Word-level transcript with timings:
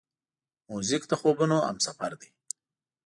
موزیک 0.69 1.03
د 1.07 1.13
خوبونو 1.19 1.57
همسفر 1.67 2.11
دی. 2.21 2.29